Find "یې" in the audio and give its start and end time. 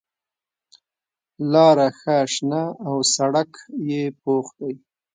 3.89-4.03